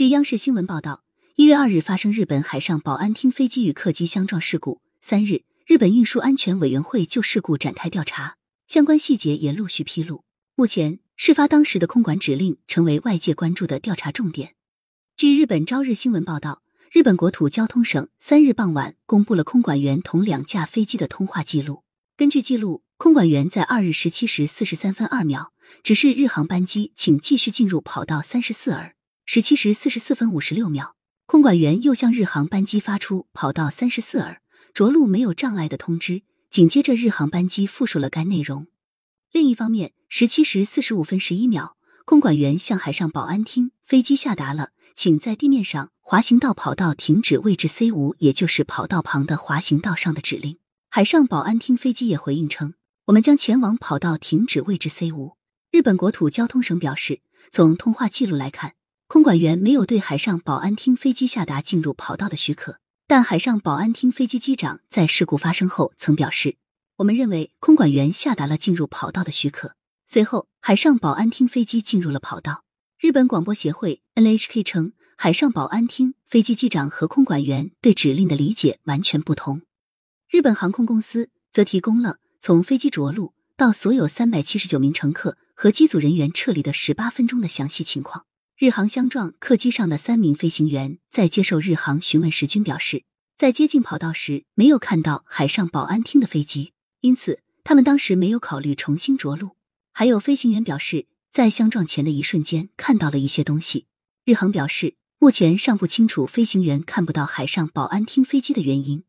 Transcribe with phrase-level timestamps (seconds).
[0.00, 1.04] 据央视新闻报道，
[1.34, 4.80] 一月二日发生日本海上保安厅飞机与客机相撞事故。
[5.02, 10.24] 三日，日本运输安全委员会就事故展开调查，相关细节也陆续披露。
[10.54, 14.54] 目前，事发当时的空管指令成为外界关注的调查重点。
[15.18, 21.82] 据日本朝日新闻报道，日本国土交通省三日傍晚公布了空管员同两架飞机的通话记录。
[22.16, 28.94] 根据记录，空管员在二日十七时四十三分二秒指示日航班机请继续进入跑道三十四尔。
[29.32, 34.42] 十七时四十四分五十六秒，空管员又向日航班机发出跑道三十四耳
[34.74, 36.22] 着陆没有障碍的通知。
[36.50, 38.66] 紧接着，日航班机复述了该内容。
[39.30, 50.58] 另一方面，十七时四十五分十一秒，空管员向海上保安厅飞机下达了请在地面上滑行道跑道停止位置 C 五，也就是跑道旁的滑行道上的指令。
[50.88, 55.36] 海上保安厅飞机也回应称，我们将前往跑道停止位置 C 五。
[55.70, 57.20] 日本国土交通省表示，
[57.52, 58.72] 从通话记录来看。
[59.12, 62.78] 空管员没有对海上保安厅飞机下达进入跑道的许可，
[63.08, 66.54] 但海上保安厅飞机机长在事故发生后曾表示
[66.98, 69.74] ：“我们认为空管员下达了进入跑道的许可。”
[70.06, 72.62] 随后，海上保安厅飞机进入了跑道。
[73.00, 79.62] 日本广播协会 NHK 称，海上保安厅飞机机长和空管员对指令的理解完全不同。
[80.28, 88.26] 日本航空公司则提供了从飞机着陆到所有三百七十九名乘客和机组人员撤离的十八分钟的详细情况。
[88.60, 93.04] 日航相撞客机上的三名飞行员在接受日航询问时均表示，
[93.38, 99.52] 在接近跑道时没有看到海上保安厅的飞机，因此他们当时没有考虑重新着陆。
[99.92, 103.86] 还有飞行员表示，在相撞前的一瞬间看到了一些东西。
[104.26, 109.04] 日航表示，目前尚不清楚飞行员看不到海上保安厅飞机的原因。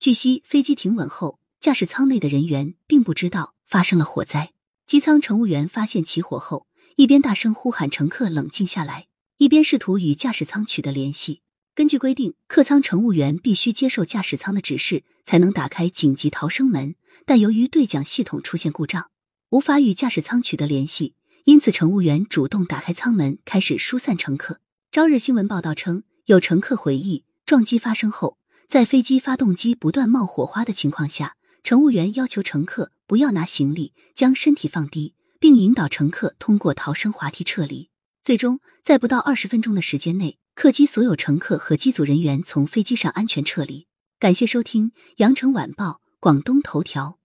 [0.00, 4.54] 据悉，飞机停稳后，驾驶舱内的人员并不知道发生了火灾。
[4.86, 6.67] 机舱乘务员发现起火后。
[6.98, 11.42] 一边大声呼喊乘客冷静下来，一边试图与驾驶舱取得联系。
[11.72, 19.10] 根据规定，客舱乘务员必须接受驾驶舱的指示才能打开紧急逃生门，但由于对讲系统出现故障，
[19.50, 21.14] 无法与驾驶舱取得联系，
[21.44, 24.58] 因此乘务员主动打开舱门，开始疏散乘客。
[24.90, 35.14] 朝日新闻报道称，有乘客回忆，撞击发生后，在飞机发动机不断冒火花的情况下，乘务员要求乘客不要拿行李，将身体放低。
[35.40, 37.90] 并引导乘客通过逃生滑梯撤离。
[38.22, 43.86] 最终，在不到二十分钟的时间内，客机所有乘客和机组人员从飞机上安全撤离。
[44.18, 45.86] 感谢收听《羊城晚报》
[46.20, 47.18] 广东头条，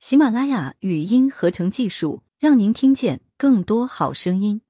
[0.00, 4.62] 喜马拉雅语音合成技术，让您听见更多好声音。